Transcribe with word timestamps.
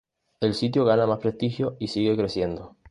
El 0.39 0.55
sitio 0.55 0.83
gana 0.83 1.05
más 1.05 1.19
prestigio 1.19 1.75
y 1.79 1.87
sigue 1.89 2.17
creciendo. 2.17 2.75